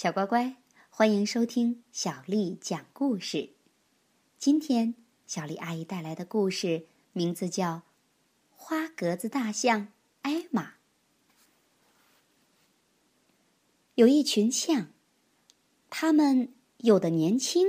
[0.00, 0.54] 小乖乖，
[0.90, 3.54] 欢迎收听小丽讲故事。
[4.38, 4.94] 今天
[5.26, 7.68] 小丽阿姨带来的故事名字叫
[8.54, 9.88] 《花格子大象
[10.22, 10.62] 艾玛》。
[13.96, 14.92] 有一群象，
[15.90, 17.66] 它们有的年轻，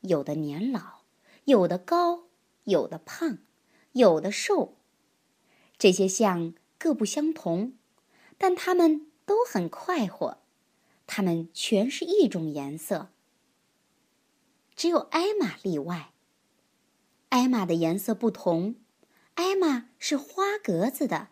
[0.00, 1.02] 有的年老，
[1.44, 2.24] 有的高，
[2.64, 3.38] 有的胖，
[3.92, 4.74] 有的瘦。
[5.78, 7.74] 这些象各不相同，
[8.36, 10.42] 但它们都很快活。
[11.08, 13.08] 它们全是一种颜色，
[14.76, 16.12] 只有艾玛例外。
[17.30, 18.76] 艾玛的颜色不同，
[19.34, 21.28] 艾玛是花格子的。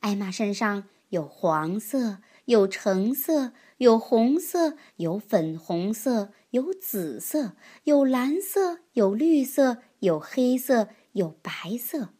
[0.00, 12.10] 艾玛身上有黄色，有橙色，有红色，有粉红色，有紫色，有蓝色，有绿色，有黑色，有白色。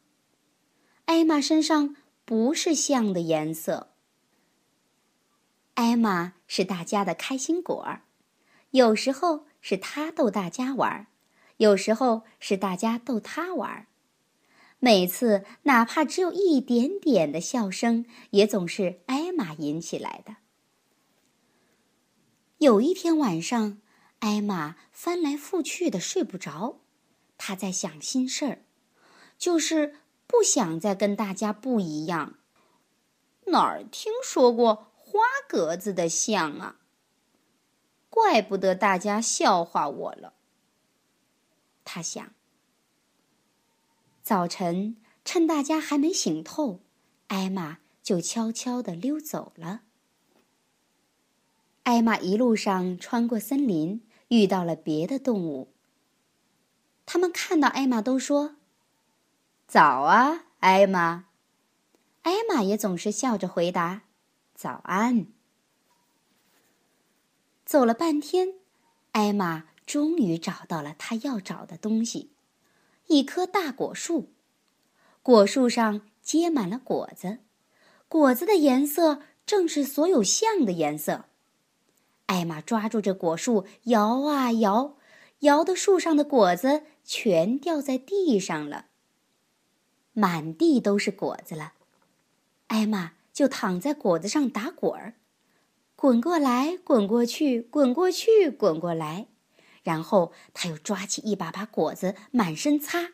[1.06, 3.94] 艾玛身上不是象的颜色。
[5.74, 8.02] 艾玛是大家的开心果儿，
[8.72, 11.06] 有时候是他逗大家玩儿，
[11.58, 13.86] 有时候是大家逗他玩儿。
[14.80, 20.36] 每次哪怕只有一点点的笑声，也总是艾玛引起来的。
[22.58, 23.80] 有一天晚上，
[24.20, 26.78] 艾玛翻来覆去的睡不着，
[27.36, 28.62] 她在想心事儿，
[29.36, 32.34] 就是不想再跟大家不一样。
[33.46, 34.87] 哪儿听说过？
[35.18, 36.76] 花格子的象啊，
[38.08, 40.34] 怪不得大家笑话我了。
[41.84, 42.32] 他想。
[44.22, 46.82] 早晨趁大家还没醒透，
[47.26, 49.80] 艾玛就悄悄地溜走了。
[51.82, 55.74] 艾玛一路上穿过森林，遇到了别的动物。
[57.04, 58.54] 他们看到艾玛都说
[59.66, 61.24] ：“早啊，艾玛。”
[62.22, 64.02] 艾玛也总是笑着回答。
[64.58, 65.28] 早安。
[67.64, 68.54] 走了半天，
[69.12, 72.32] 艾玛终于找到了她要找的东西——
[73.06, 74.32] 一棵大果树。
[75.22, 77.38] 果树上结满了果子，
[78.08, 81.26] 果子的颜色正是所有象的颜色。
[82.26, 84.96] 艾玛抓住这果树，摇啊摇，
[85.40, 88.86] 摇的树上的果子全掉在地上了，
[90.14, 91.74] 满地都是果子了。
[92.66, 93.17] 艾玛。
[93.38, 95.14] 就躺在果子上打滚儿，
[95.94, 99.28] 滚过来，滚过去，滚过去，滚过来，
[99.84, 103.10] 然后他又抓起一把把果子满身擦，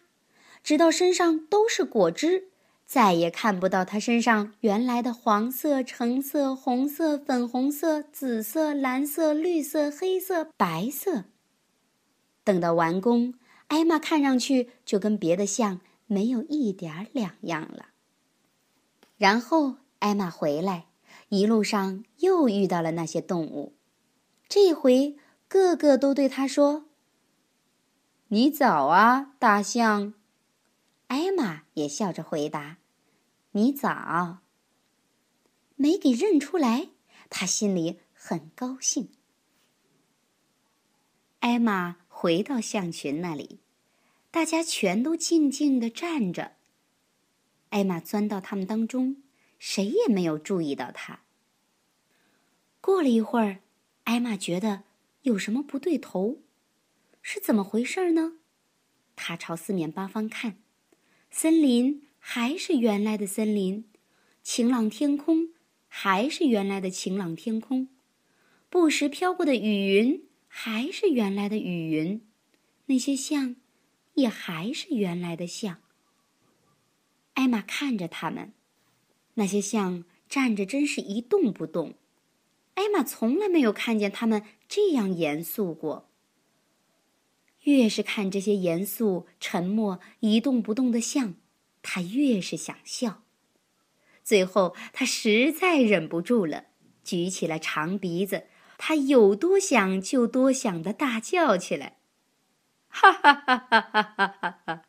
[0.63, 2.49] 直到身上都是果汁，
[2.87, 11.25] 再也看不到他身上原来的黄色、橙色、红色、粉红色、紫色、蓝色、绿色、黑色、白色。
[12.43, 13.35] 等到完工，
[13.67, 17.89] 艾玛看上去就跟别的象没有一点两样了。
[19.19, 19.84] 然后。
[20.05, 20.89] 艾玛回来，
[21.31, 23.73] 一路上又遇到了那些动物，
[24.51, 25.17] 这回
[25.49, 26.85] 个个都对他说
[28.29, 30.13] ：“你早啊，大象。”
[31.09, 32.77] 艾玛也笑着回答
[33.53, 34.41] ：“你早。”
[35.77, 36.91] 没给认出来，
[37.31, 39.09] 他心里很高兴。
[41.41, 43.61] 艾玛回到象群那里，
[44.31, 46.57] 大家全都静静的站着。
[47.71, 49.24] 艾玛钻到他们当中。
[49.67, 51.23] 谁也没有注意到他。
[52.83, 53.61] 过了一会儿，
[54.05, 54.83] 艾玛觉得
[55.23, 56.43] 有什么不对头，
[57.23, 58.35] 是怎么回事呢？
[59.17, 60.59] 他朝四面八方看，
[61.31, 63.87] 森林还是原来的森林，
[64.43, 65.55] 晴朗天空
[65.89, 67.89] 还是原来的晴朗天空，
[68.69, 72.21] 不时飘过的雨云还是原来的雨云，
[72.85, 73.57] 那些象
[74.13, 75.79] 也还是原来的象。
[77.33, 78.53] 艾玛看着他们。
[79.35, 81.95] 那些象站着真是一动不动。
[82.75, 86.09] 艾玛从来没有看见他们这样严肃过。
[87.63, 91.35] 越是看这些严肃沉默一动不动的象
[91.83, 93.23] 他越是想笑。
[94.23, 96.67] 最后他实在忍不住了
[97.03, 98.47] 举起了长鼻子
[98.79, 101.99] 他有多想就多想的大叫起来。
[102.89, 104.83] 哈哈哈哈哈哈哈哈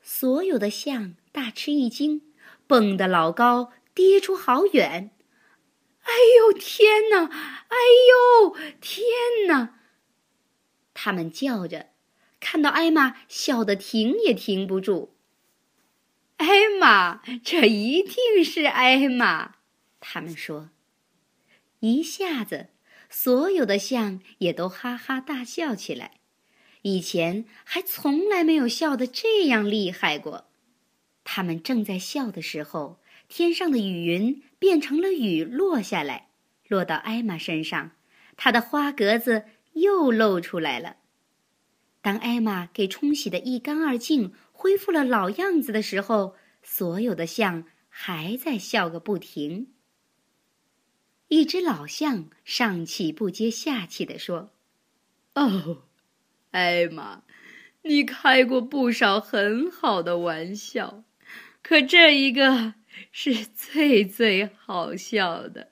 [0.00, 2.33] 所有的象大吃一惊
[2.66, 5.10] 蹦得老高，跌出好远！
[6.02, 7.24] 哎呦天哪！
[7.24, 7.76] 哎
[8.10, 9.04] 呦天
[9.48, 9.80] 哪！
[10.92, 11.90] 他们叫着，
[12.40, 15.16] 看到艾玛，笑得停也停不住。
[16.36, 19.56] 艾玛，这一定是艾玛！
[20.00, 20.70] 他们说。
[21.80, 22.68] 一下子，
[23.08, 26.20] 所有的象也都哈哈大笑起来，
[26.82, 30.48] 以前还从来没有笑得这样厉害过。
[31.24, 36.28] 他们正在笑的时候，天上的雨云变成了雨落下来，
[36.68, 37.92] 落到艾玛身上，
[38.36, 40.96] 她的花格子又露出来了。
[42.00, 49.68] 当艾玛给冲洗的一干二净，恢复了老样子的时候，所有的象还在笑个不停。
[51.28, 54.52] 一只老象上气不接下气地说
[55.34, 55.84] ：“哦，
[56.50, 57.22] 艾玛，
[57.82, 61.02] 你开过不少很好的玩笑，
[61.64, 62.74] 可这一个
[63.10, 65.70] 是最最好笑的。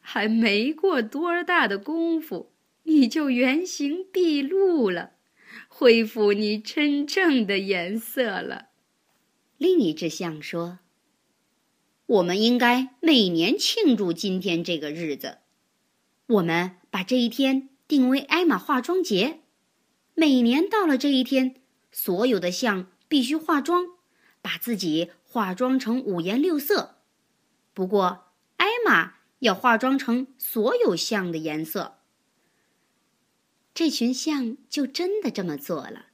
[0.00, 2.50] 还没过多大的功夫，
[2.82, 5.12] 你就原形毕露了，
[5.68, 8.70] 恢复你真正的颜色了。”
[9.56, 10.80] 另一只象说。
[12.06, 15.38] 我们应该每年庆祝今天这个日子。
[16.26, 19.38] 我们把这一天定为艾玛化妆节。
[20.14, 21.54] 每年到了这一天，
[21.92, 23.86] 所有的象必须化妆，
[24.42, 26.96] 把自己化妆成五颜六色。
[27.72, 32.00] 不过，艾玛要化妆成所有象的颜色。
[33.72, 36.06] 这群象就真的这么做了。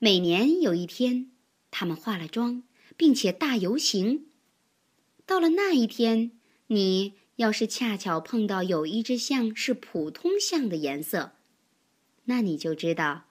[0.00, 1.30] 每年有一天，
[1.70, 2.64] 他们化了妆，
[2.96, 4.26] 并且大游行。
[5.24, 6.32] 到了那一天，
[6.66, 11.34] 你要是恰巧碰到有一只象是普通象的颜色，
[12.24, 13.26] 那你就知道，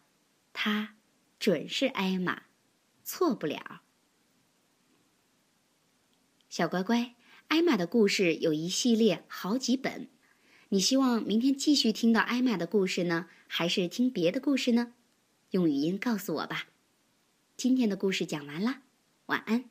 [0.54, 0.96] 它
[1.38, 2.44] 准是艾玛，
[3.04, 3.82] 错不了。
[6.56, 7.14] 小乖乖，
[7.50, 10.08] 艾玛的故事有一系列好几本，
[10.70, 14.94] 你希望明天继续听到艾玛的故事呢，还是听别的故事呢？
[15.52, 16.68] 用语音告诉我吧。
[17.58, 18.84] 今天的故事讲完了，
[19.26, 19.66] 晚安。